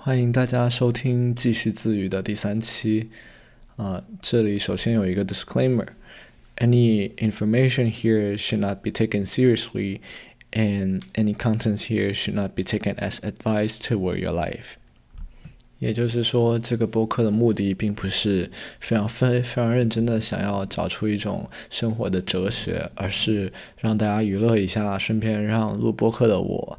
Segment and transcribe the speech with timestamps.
[0.00, 3.10] 欢迎大家收听继续自语的第三期。
[3.74, 12.94] 啊，这里首先有一个 disclaimer：any information here should not be taken seriously，and any contents here should not be taken
[12.94, 14.76] as advice toward your life。
[15.80, 26.78] 也就是说，这个播客的目的并不是非常非非常认真的想要找出一种生活的哲学，而是让大家娱乐一下，顺便让录播客的我，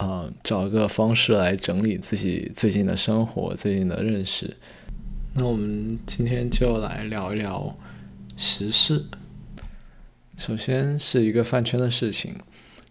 [0.00, 4.56] 呃，找个方式来整理自己最近的生活、最近的认识。
[5.34, 7.76] 那我们今天就来聊一聊
[8.34, 9.04] 时事。
[10.38, 12.36] 首先是一个饭圈的事情，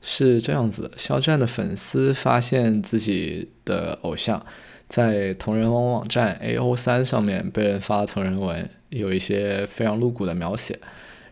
[0.04, 4.46] 是这样子：肖战的粉丝发现自己的偶像。
[4.88, 10.80] 在同人文网站 A O 三上面被人发了同人文，有一些非常露骨的描写，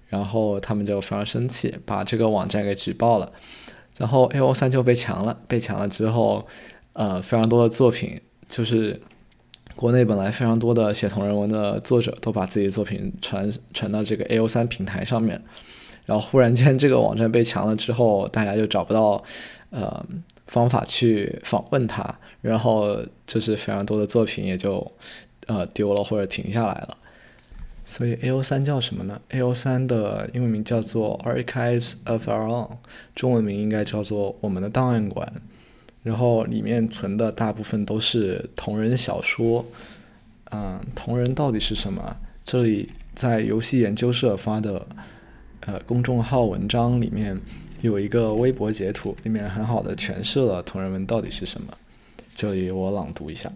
[0.07, 3.31] 然后他们就非常生气，把这个网站给举报了，
[3.97, 6.45] 然后 A O 三就被强了，被强了之后，
[6.93, 9.01] 呃，非常多的作品，就是
[9.75, 15.41] 国内本来非常多的写同人文的作者都把自己的作品传传到这个 A O 三平台上面，
[16.05, 19.23] 然后忽然间这个网站被强了之后，大家就找不到，
[19.71, 20.05] 呃。
[20.47, 24.89] 方法去访问他，然后就是非常多的作品也就
[25.47, 26.97] 呃丢了或者停下来了。
[27.87, 32.69] 所以 A O 三叫什么呢？A O 三的英文名叫做 Archives of Our Own，
[33.15, 35.33] 中文名应该叫做我们的档案馆。
[36.03, 39.65] 然后里面存的大部分都是同人小说。
[40.51, 42.17] 嗯，同人到底是什么？
[42.45, 44.85] 这里在游戏研究社发的
[45.61, 47.39] 呃公众号文章里面。
[47.81, 51.71] 有一个微博截图，里面很好的诠释了同人文到底是什么。
[52.33, 53.51] 这里我朗读一下：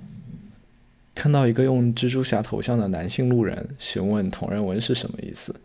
[1.13, 5.59] 看到一个用蜘蛛侠头像的男性路人询问同人文是什么意思，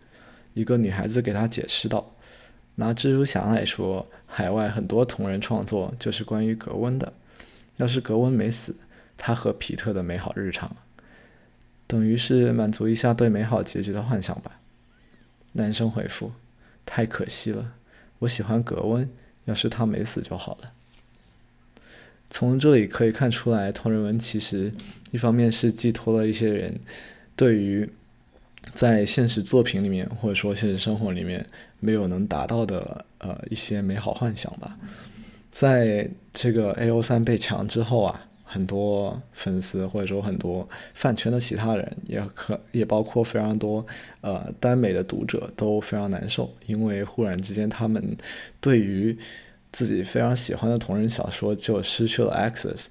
[0.55, 2.15] 一个女孩子给他解释道
[2.77, 7.13] ：“拿蜘蛛侠来说，海外很多同人创作就是关于格温的。
[7.77, 8.77] 要是格温没死，
[9.17, 10.77] 他和皮特的美好日常，
[11.87, 14.61] 等于是满足一下对美好结局的幻想吧。”
[15.53, 16.33] 男生回复
[16.85, 17.75] ：“太可惜了。”
[18.21, 19.09] 我喜欢格温，
[19.45, 20.73] 要是他没死就好了。
[22.31, 24.73] 从这里可以看出来，同人文其实
[25.11, 26.79] 一方面是寄托了一些人
[27.35, 27.89] 对于
[28.75, 31.47] 在现实作品里面或者说现实生活里面
[31.81, 34.77] 没有能达到的呃一些美好幻想吧。
[35.51, 38.23] 在这个 A O 三被强之后啊。
[38.49, 43.85] 很多粉丝或者说很多饭圈的其他人，也可也包括非常多
[44.21, 48.17] 呃耽美的读者都非常难受，因为忽然之间他们
[48.61, 49.19] 对于
[49.77, 52.87] 自己非常喜欢的同人小说就失去了 access，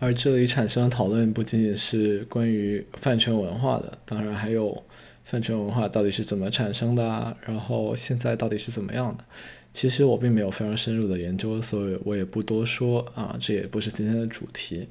[0.00, 4.82] 而这里产生的讨论不仅仅是关于饭圈文化的，当然还有
[5.22, 9.24] 饭圈文化到底是怎么产生的啊，然后现在到底是怎么样的。
[9.72, 14.88] 其实我并没有非常深入的研究，所以我也不多说啊，这也不是今天的主题。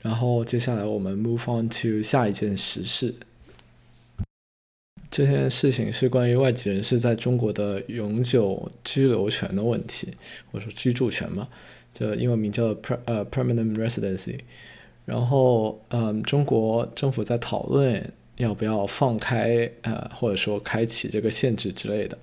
[0.00, 3.14] 然后接下来我们 move on to 下一件实事。
[5.12, 10.08] 这件事情是关于外籍人士在中国的永久居留权的问题，
[10.50, 11.46] 或者说居住权嘛，
[11.92, 14.38] 这英文名叫 per 呃 permanent residency。
[15.04, 22.16] 然后嗯，中国政府在讨论要不要放开呃，或者说开启这个限制之类的。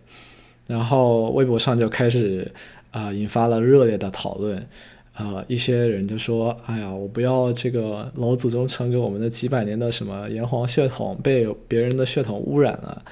[0.66, 2.52] 然后微博上就开始
[2.90, 4.68] 啊引发了热烈的讨论，
[5.20, 13.04] 呃，一些人就说：“哎呀，我不要这个老祖宗传给我们的几百年的什么炎黄血统被别人的血统污染了，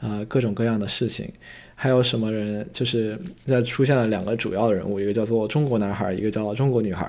[0.00, 1.32] 啊，各种各样的事情。”
[1.76, 7.08] 还有什么人就是在出现了两个主要的人物，一个叫做中国男孩，一个叫中国女孩。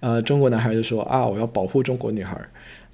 [0.00, 2.38] 呃，中国男孩就说：“啊，我要保护中国女孩。”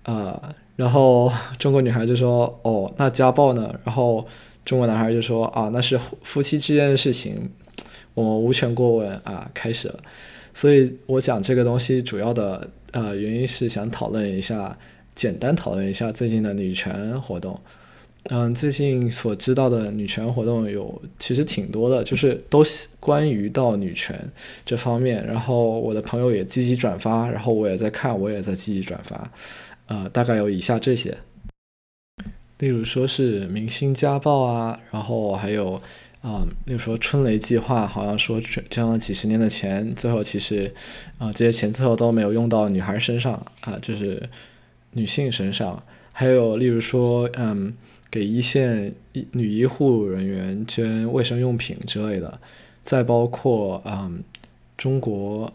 [0.04, 4.26] 啊，然后中国女孩就说：“哦，那家暴呢？”然后。
[4.64, 7.48] 中国男孩就说：“啊，那是夫妻之间的事情，
[8.14, 10.00] 我们无权过问啊。”开始了，
[10.56, 14.74] 所以我讲这个东西主要的呃原因是想讨论一下，
[15.14, 17.60] 简单讨论一下最近的女权活动。
[18.30, 22.64] 嗯，最近所知道的女权活动有其实挺多的，就是都
[22.98, 24.18] 关于到女权
[24.64, 25.24] 这方面。
[25.26, 29.30] 然后我的朋友也积极转发，然后我也在看，我也在积极转发。
[29.88, 31.14] 呃，大概有以下这些。
[32.60, 35.78] 例如说是明星家暴啊，然后还有
[36.22, 40.72] 啊，例如说春雷计划，好像说捐了几十年的钱，最后其实
[41.18, 44.28] 啊这些钱最后都没有用到女孩身上啊，就是
[44.92, 45.82] 女性身上。
[46.12, 47.72] 还有例如说，嗯，
[48.10, 52.40] 给一线医女医护人员捐卫生用品之类的。
[52.82, 54.22] 再包括嗯，
[54.76, 55.52] 中国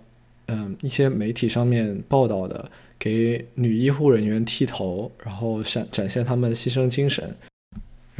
[0.48, 2.70] 嗯一些媒体上面报道的。
[3.04, 7.36] 给女医护人员剃头，然后展展现他们牺牲精神。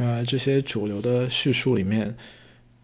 [0.02, 2.16] 然而，这些主流的叙述里面，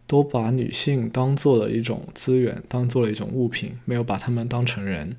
[0.06, 5.16] 都把女性当做了一种资源，当做了一种物品，没有把她们当成人。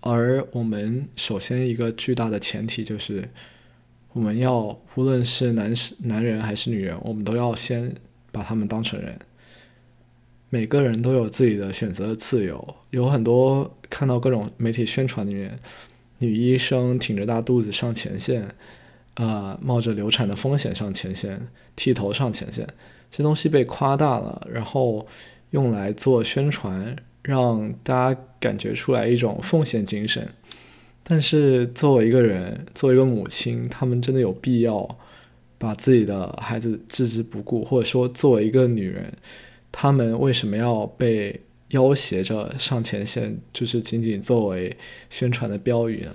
[0.00, 3.28] 而我们首先一个巨大的前提就是，
[4.12, 7.94] 我们要无论是男士、男人还是女人，我们都要先
[8.30, 9.18] 把他们当成人。
[10.50, 15.58] 每个人都有自己的选择的自由，有很多看到各种媒体宣传里面，
[16.18, 18.48] 女医生挺着大肚子上前线，
[19.16, 22.66] 啊，冒着流产的风险上前线，剃头上前线，
[23.10, 25.06] 这东西被夸大了，然后
[25.50, 26.96] 用来做宣传。
[27.26, 30.28] 让大家感觉出来一种奉献精神，
[31.02, 34.96] 但是作为一个人，作为一个母亲，他们真的有必要
[35.58, 39.12] 把自己的孩子置之不顾，或者说，作为一个女人，
[39.72, 41.40] 他们为什么要被
[41.70, 44.76] 要挟着上前线，就是仅仅作为
[45.10, 46.14] 宣传的标语呢？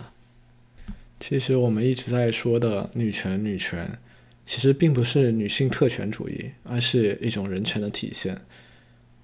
[1.22, 3.88] 其实我们一直在说的女权，女权
[4.44, 8.36] 其实并不是女性特权主义，而是一种人权的体现。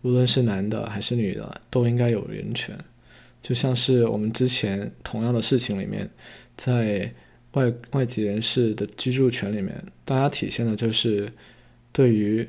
[0.03, 2.77] 无论是男的还是女的，都应该有人权。
[3.41, 6.07] 就像是我们之前同样的事情里面，
[6.55, 7.11] 在
[7.53, 11.27] 外外籍人士的居住权里面，大家体现的就是
[11.91, 12.47] 对于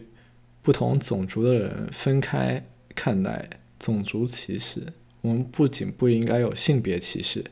[0.61, 2.63] 不同种族的人分开
[2.95, 3.49] 看待
[3.79, 4.83] 种族歧视。
[5.23, 7.43] 我们不仅不应该有性别歧视，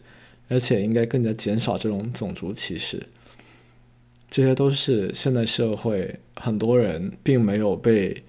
[0.48, 3.02] 而且应该更加减少这种种族歧视。
[4.31, 8.22] 这些都是现代社会很多人并没有被。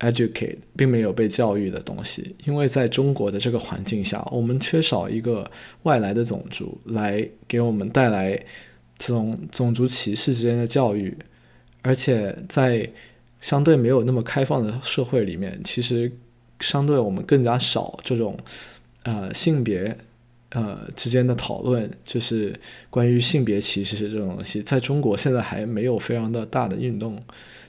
[0.00, 5.44] educate 并没有被教育的东西，因为在中国的这个环境下，我们缺少一个
[5.82, 8.34] 外来的种族来给我们带来
[8.96, 11.14] 这种种族歧视之间的教育，
[11.82, 12.90] 而且在
[13.42, 16.10] 相对没有那么开放的社会里面，其实
[16.60, 18.38] 相对我们更加少这种
[19.02, 19.94] 呃性别
[20.50, 22.54] 呃之间的讨论，就是
[22.88, 27.22] 关于性别歧视这种东西，在中国现在还没有非常的大的运动。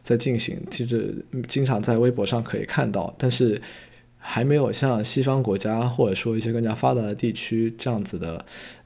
[0.03, 3.61] 在进行，其实经常在微博上可以看到，但是
[4.17, 8.43] 还没有像西方国家或者说一些更加发达的地区这样子的，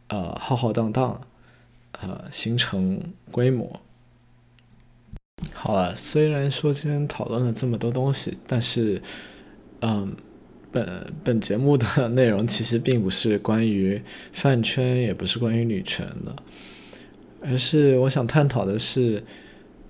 [0.07, 1.21] 呃，浩浩荡荡，
[2.01, 3.01] 呃，形成
[3.31, 3.79] 规模。
[5.53, 9.01] 好了，虽然说今天讨论了这么多东西，但是，
[9.79, 10.13] 嗯，
[10.75, 14.01] 本本节目的内容其实并不是关于
[14.33, 16.35] 饭圈，也不是关于女权的，
[17.41, 19.23] 而是我想探讨的是。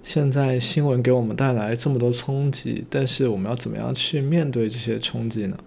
[0.03, 5.57] 现在新闻给我们带来这么多冲击，但是我们要怎么样去面对这些冲击呢？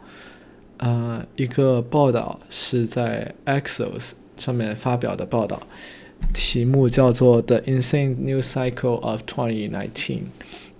[0.77, 5.61] 呃，一个报道是在 Axios 上面发表的报道，
[6.33, 9.91] 题目叫做《The Insane News Cycle of 2019》，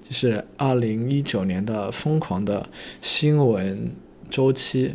[0.09, 2.69] 就是二零一九年的疯狂的
[3.03, 3.91] 新闻
[4.31, 4.95] 周期。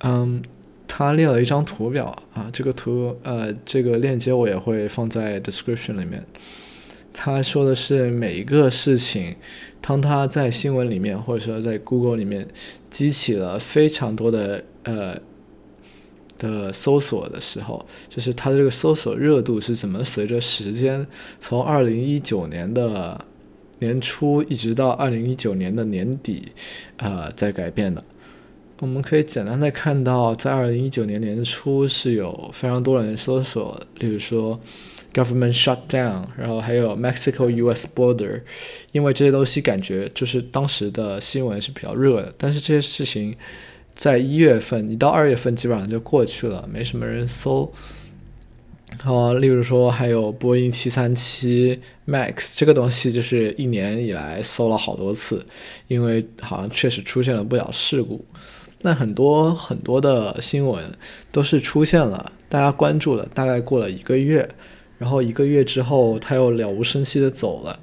[0.00, 0.42] 嗯，
[0.86, 6.24] 他列了一张图表啊，这个图呃，这个链接我也会放在 description 里面。
[7.16, 9.36] 他说的是每一个事情，
[9.80, 12.46] 当他在新闻里面或者说在 Google 里面
[12.90, 15.16] 激起了非常多的呃
[16.36, 21.06] 的搜索的时候，就是他的这个搜索热度是怎么随着时间
[21.40, 23.24] 从二零一九年的
[23.78, 26.48] 年初一直到二零一九年的年底
[26.96, 28.04] 呃在改变的。
[28.80, 34.60] 我们可以简单的看到，在二零一九年年初是有非常多人搜索，例如说。
[35.14, 37.86] Government shutdown，然后还有 Mexico-U.S.
[37.94, 38.40] border，
[38.90, 43.32] 因为这些东西感觉就是当时的新闻是比较热的，但是这些事情
[43.94, 47.72] 在一月份，一到二月份基本上就过去了，没什么人搜。
[49.04, 55.46] 啊，例如说还有波音七三七 MAX 这个东西，就是一年以来搜了好多次，
[55.86, 58.24] 因为好像确实出现了不少事故。
[58.84, 60.92] 那很多很多的新闻
[61.32, 64.48] 都是出现了，大家关注了，大概过了一个月。
[64.98, 67.80] 然后一个月之后，他又了无声息的走了。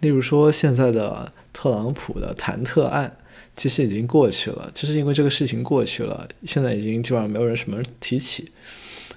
[0.00, 3.16] 例如说，现在的特朗普的弹特案，
[3.54, 8.50] 其实已经过去了，就是因为这个事情过去了，现在已经基本上没有人什么提起。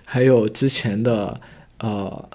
[0.04, 1.40] 还有之前的，
[1.80, 2.30] 呃，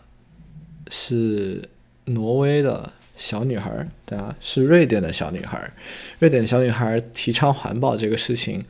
[0.88, 1.68] 是
[2.06, 5.72] 挪威的小女孩儿，对啊，是瑞典的小女孩儿，
[6.18, 8.64] 瑞典小女孩儿提倡环保这个事情。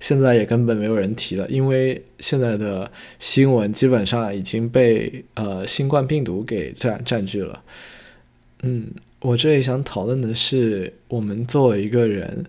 [0.00, 2.90] 现在也根本没有人提了，因为现在的
[3.20, 7.62] 新闻基本上已经被呃新冠病毒给占占据了。
[8.62, 8.88] 嗯，
[9.20, 12.44] 我这里想讨论的是，我们作为一个人，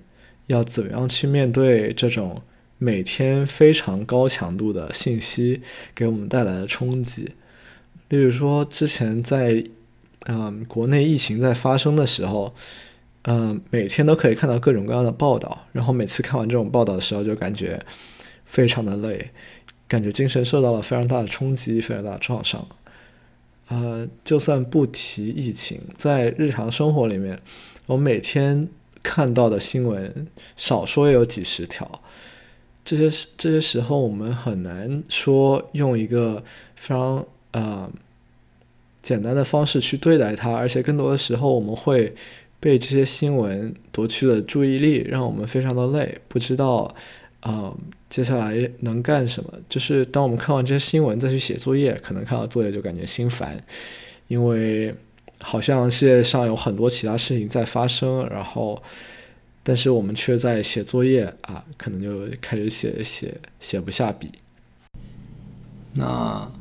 [0.47, 2.41] 要怎么样去面对这种
[2.79, 5.61] 每天非常高强度的信息
[5.93, 7.33] 给我们带来的冲击。
[8.09, 9.63] 例如说，之前在
[10.27, 12.53] 嗯国内疫情在发生的时候。
[13.25, 17.81] 嗯，每天都可以看到各种各样的报道，然后每次看完这种报道的时候，就感觉
[18.43, 19.31] 非常的累，
[19.87, 22.67] 感觉精神受到了非常大的冲击，非常大的创伤。
[23.69, 27.39] 呃，就算不提疫情，在日常生活里面，
[27.85, 28.67] 我每天
[29.01, 30.27] 看到的新闻
[30.57, 32.01] 少说也有几十条，
[32.83, 36.43] 这些这些时候，我们很难说用一个
[36.75, 37.89] 非常呃
[39.03, 42.15] 简单的方式去对待它，而且更多的时候，我们会
[42.59, 46.91] 被这些新闻夺去了注意力，让我们非常的累，不知道
[47.41, 47.71] 啊
[48.09, 49.53] 接下来能干什么。
[49.69, 53.63] 就是当我们看完这些新闻再去写作业，可能看到作业就感觉心烦，
[54.27, 54.95] 因为
[55.37, 58.81] 好像世界上有很多其他事情在发生，然后。
[59.65, 64.29] 但是我们却在写作业啊，可能就开始写写写不下笔。
[65.93, 66.51] 那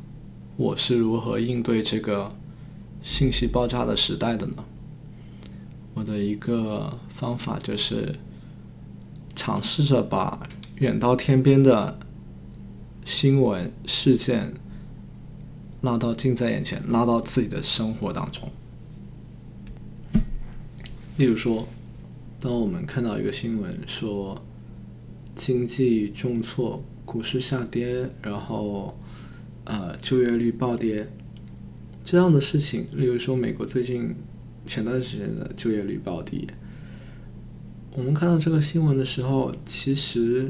[0.57, 2.33] 我是如何应对这个
[3.01, 4.63] 信息爆炸的时代的呢？
[5.93, 8.15] 我的一个方法就是
[9.35, 11.99] 尝试着把远到天边的
[13.05, 14.53] 新闻事件
[15.81, 18.49] 拉到近在眼前，拉到自己的生活当中。
[21.17, 21.67] 例如说。
[22.39, 24.43] 当我们看到一个新闻说
[25.33, 28.99] 经济重挫、股市下跌，然后
[29.65, 31.07] 呃就业率暴跌
[32.03, 34.15] 这样的事情，例如说美国最近
[34.65, 36.47] 前段时间的就业率暴跌，
[37.95, 40.49] 我们看到这个新闻的时候，其实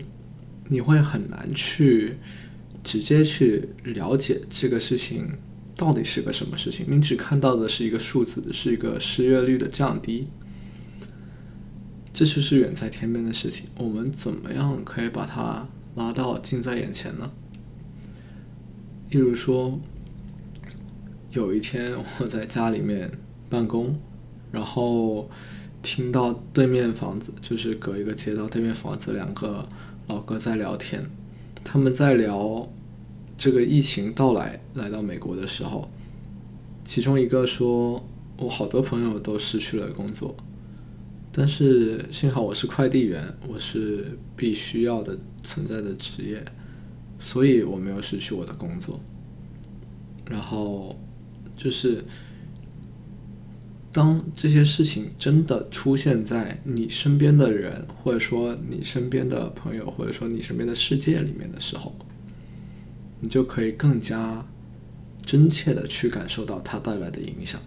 [0.67, 2.13] 你会很难去
[2.83, 5.29] 直接去了解这个事情
[5.75, 10.27] 到底是个什么事情，你只看到的是一个数字，是一个失业率的降低。
[12.13, 17.31] 这就是远在天边的事情，我们怎么样可以把它拉到近在眼前呢？
[19.13, 19.79] 例如说，
[21.33, 23.11] 有一天我在家里面
[23.47, 23.95] 办公，
[24.51, 25.29] 然后
[25.83, 29.69] 听到对面房子，就是隔一个街道对面房子两个
[30.07, 31.11] 老哥在聊天，
[31.63, 32.67] 他们在聊
[33.37, 35.91] 这个疫情到来来到美国的时候，
[36.83, 38.03] 其中一个说
[38.37, 40.35] ：“我好多朋友都失去了工作。”
[41.31, 46.43] 但是幸好我是快递员，我是必须要的存在的职业，
[47.23, 48.99] 所以我没有失去我的工作。
[50.29, 50.99] 然后
[51.55, 52.03] 就是
[53.93, 61.95] 当这些事情真的出现在你身边的人，或者说你身边的朋友，或者说你身边的世界里面的时候，
[63.21, 64.45] 你就可以更加
[65.25, 67.59] 真切的去感受到它带来的影响。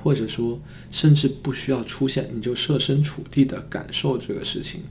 [0.00, 0.60] 或者说，
[0.92, 4.82] 甚至不需要出现，你就设身处地的感受这个事情，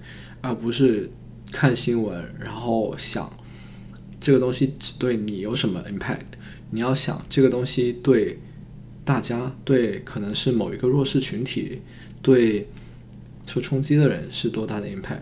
[0.42, 1.10] 而不是
[1.50, 3.32] 看新闻，然后想
[4.28, 6.26] 这个东西只对你有什么 impact。
[6.72, 8.40] 你要想这个东西对
[9.06, 11.82] 大家，对可能是某一个弱势群体，
[12.22, 12.68] 对
[13.46, 15.22] 受冲击的人是多大的 impact。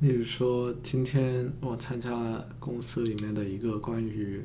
[0.00, 4.44] 例如说，今天我参加了公司里面的一个关于。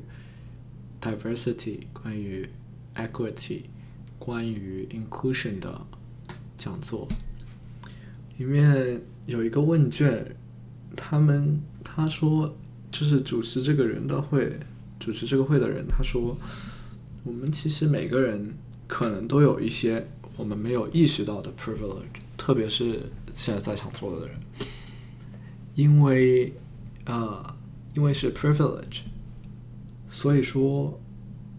[0.98, 2.48] diversity 关于
[2.94, 3.64] equity
[4.18, 5.86] 关于 inclusion 的
[6.56, 7.06] 讲座，
[8.36, 10.34] 里面有一个问卷，
[10.96, 12.56] 他们他说
[12.90, 14.58] 就是主持这个人的会，
[14.98, 16.36] 主持这个会的人他说，
[17.22, 18.54] 我们其实每个人
[18.86, 24.36] 可能都有一些我们没有意识到的 privilege，特别是现在在场坐的人，
[25.74, 26.52] 因为
[27.04, 27.54] 呃，
[27.94, 29.02] 因为是 privilege。
[30.08, 31.00] 所以说，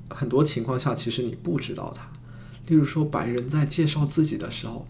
[0.10, 2.10] 很多情况下其实你不知道他。
[2.68, 4.88] 例如说，白人在介绍自己的时候，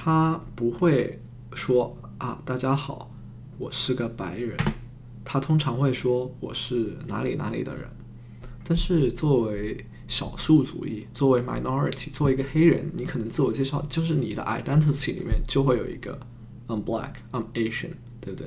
[0.00, 1.20] 他不会
[1.54, 3.10] 说啊，大家好，
[3.58, 4.56] 我是个白人。
[5.24, 7.82] 他通常会说我是哪里哪里的人。
[8.62, 16.16] 但是作为少数族裔，作为 minority，作为一个黑人，你可能自我介绍就是你的 identity 里面就会有一个
[16.68, 18.46] I'm black, I'm Asian，对不对？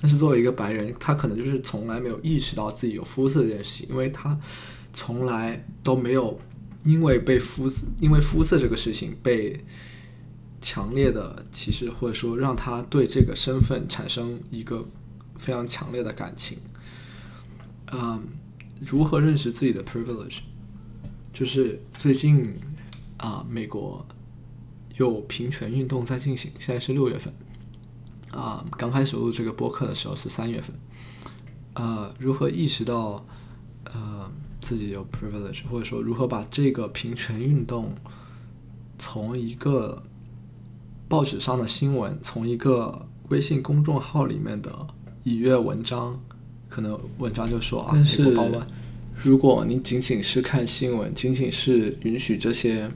[0.00, 4.40] 但是作为一个白人，他可能就是从来没有意识到自己有肤色这件事情，因为他
[4.94, 6.40] 从来都没有
[6.86, 9.62] 因为被肤色，因为肤色这个事情被
[10.60, 14.84] 强烈的歧视，或者说让他对这个身份产生一个
[15.36, 16.58] 非常强烈的感情。
[17.92, 18.26] 嗯，
[18.80, 20.40] 如何认识自己的 privilege？
[21.32, 22.54] 就是最近
[23.16, 24.04] 啊，美国
[24.96, 27.32] 有平权运动在进行，现在是六月份。
[28.32, 30.74] 啊，刚开始录这个播客的时候是三月份。
[31.74, 33.24] 呃，如何意识到
[33.84, 37.94] 呃自己有 privilege，或者说如何把这个平权运动
[38.98, 40.02] 从一个
[41.08, 44.70] 报纸上的新闻，从一个微信公众号里面的
[45.24, 46.20] 一阅文章，
[46.68, 48.36] 可能文章就说啊，但是
[49.16, 52.90] 如果你仅仅是看新闻，仅仅是允许这些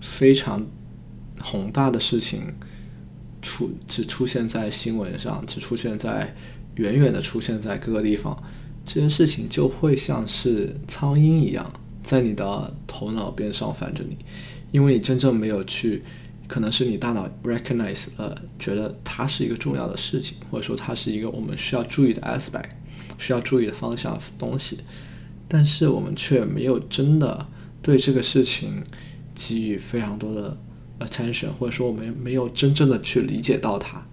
[0.00, 0.64] 非常
[1.40, 2.54] 宏大的事情。
[3.46, 6.34] 出只出现在新闻上，只出现在
[6.76, 8.34] 远远的出现在各个地方，
[8.86, 11.70] 这件事情就会像是苍蝇一样
[12.02, 14.16] 在你的头脑边上烦着你，
[14.72, 16.02] 因为你真正没有去
[16.54, 22.68] 可能是你大脑 recognize 呃，觉得它是一个重要的事情，或者说它是一个我们需要注意的 aspect，
[23.18, 24.78] 需要注意的方向东西，
[25.48, 27.48] 但是我们却没有真的
[27.82, 28.84] 对这个事情
[29.34, 30.56] 给予非常多的
[31.00, 34.06] attention，或者说我们没有真正的去理解到它。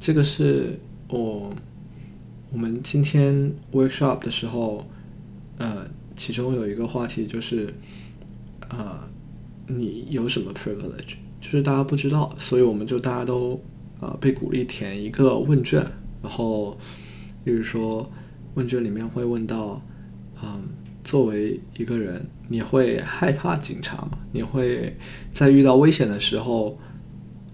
[0.00, 1.54] 这个是我
[2.50, 4.88] 我们今天 workshop 的时候，
[5.58, 7.74] 呃，其中有一个话题就是，
[8.70, 9.11] 呃。
[9.66, 11.14] 你有什么 privilege？
[11.40, 13.60] 就是大家不知道，所以我们就大家都
[14.00, 15.84] 呃被鼓励填一个问卷，
[16.22, 16.76] 然后
[17.44, 18.10] 比如说
[18.54, 19.80] 问卷里面会问到，
[20.42, 20.62] 嗯，
[21.02, 24.18] 作为一个人，你会害怕警察吗？
[24.32, 24.96] 你会
[25.30, 26.78] 在遇到危险的时候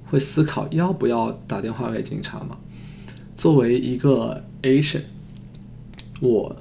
[0.07, 2.59] 会思考要不要打电话给警察吗？
[3.37, 5.03] 作为一个 Asian，
[6.21, 6.57] 我。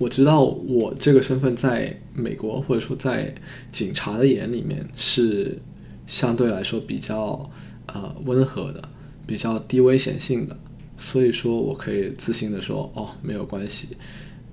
[0.00, 3.34] 我知道我这个身份在美国，或者说在
[3.70, 5.58] 警察的眼里面是
[6.06, 7.50] 相对来说比较
[7.84, 8.82] 呃温和的，
[9.26, 10.56] 比较低危险性的，
[10.96, 13.88] 所以说我可以自信的说，哦，没有关系，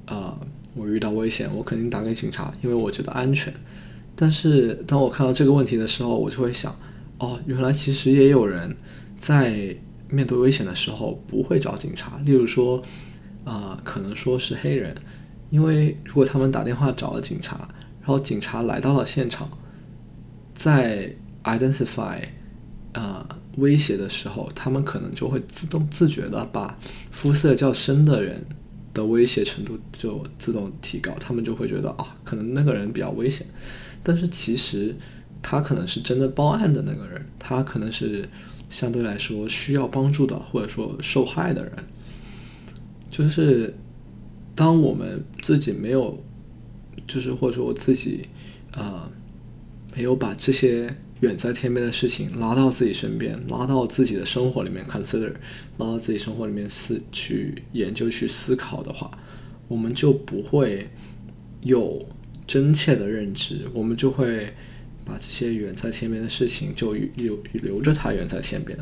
[0.05, 0.37] 啊，
[0.75, 3.53] 我遇到危险，我肯定打给警察，因为我觉得安全。
[4.17, 6.77] 但是当我看到这个问题的时候，我就会想，
[7.19, 8.75] 哦，原来其实也有人
[9.17, 9.73] 在
[10.09, 12.83] 面对危险的时候不会找警察，例如说，
[13.45, 14.93] 啊，可能说是黑人。
[15.49, 17.69] 因为如果他们打电话找了警察，
[18.01, 19.49] 然后警察来到了现场，
[20.53, 21.13] 在
[21.43, 22.21] identify
[22.91, 26.77] 啊威胁的时候，他们可能就会自动自觉的把
[27.11, 28.45] 肤色较深的人
[28.93, 33.47] 的威胁程度就自动提高，他们就会觉得啊，可能那个人比较危险，
[34.03, 34.95] 但是其实
[35.41, 38.27] 他可能是真的报案的那个人，他可能是
[38.69, 41.73] 相对来说需要帮助的，或者说受害的人，
[43.09, 43.73] 就是。
[44.57, 46.23] 当我们自己没有，
[47.05, 48.27] 就是或者说我自己，
[48.71, 49.07] 呃，
[49.95, 55.31] 没有把这些远在天边的事情拉到自己身边，拉到自己的生活里面 consider，
[55.77, 59.11] 拉到自己生活里面思去研究去思考的话，
[59.67, 60.89] 我们就不会
[61.61, 62.03] 有
[62.47, 64.55] 真切的认知，我们就会
[65.05, 68.75] 把这些远在天边的事情就留留着它远在天边，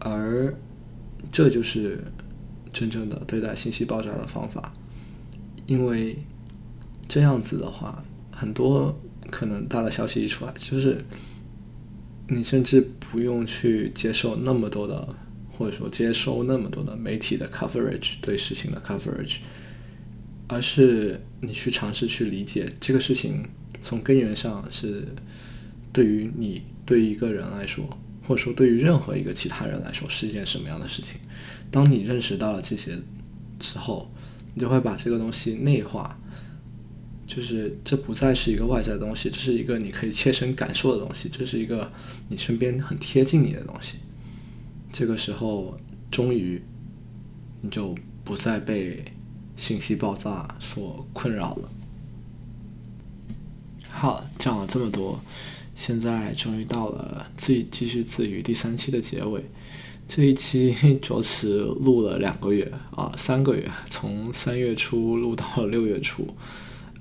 [0.00, 0.54] 而
[1.32, 2.04] 这就是。
[2.78, 4.72] 真正的对待信息爆炸的方法，
[5.66, 6.16] 因为
[7.08, 8.96] 这样子的话，很多
[9.32, 11.04] 可能大的消息一出来，就是
[12.28, 15.08] 你甚至不用去接受那么多的，
[15.50, 19.38] 或者说接收那么多的媒体的 coverage 对事情的 coverage，
[20.46, 23.42] 而是你去尝试去理解这个事情
[23.80, 25.08] 从根源上是
[25.92, 27.84] 对于你对一个人来说，
[28.28, 31.18] 或者说对于任何一个其他人来说是一件什么样的事情。
[31.70, 32.98] 当你认识到了这些
[33.58, 34.10] 之后，
[34.52, 36.14] 你就会把这个东西内化，
[37.26, 41.90] 就是这不再是一个外在的东西，这是一个你可以切身感受的东西，这是一个
[42.28, 43.96] 你身边很贴近你的东西。
[44.92, 45.78] 这个时候，
[46.10, 46.62] 终于
[47.62, 49.02] 你就不再被
[49.56, 51.70] 信息爆炸所困扰了。
[53.88, 55.18] 好，讲了这么多，
[55.78, 59.40] 现在终于到了自己继续自娱第三期的结尾。
[60.08, 66.34] 这一期 着实录了两个月啊，三个月，从三月初录到了六月初，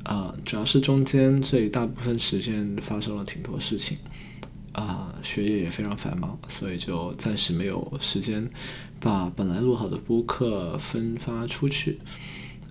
[0.04, 3.98] 啊，主要是中间这一大部分时间发生了挺多事情，
[4.74, 8.48] 啊，学业也非常繁忙，所以就暂时没有时间
[9.00, 11.98] 把本来录好的播客分发出去。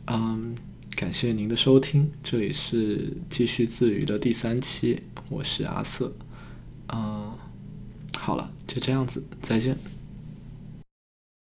[0.06, 0.54] 嗯，
[0.94, 6.12] 感谢您的收听，这里是继续自娱的第三期，我是阿瑟，
[6.92, 7.32] 嗯，
[8.16, 9.76] 好了，就这样子，再见。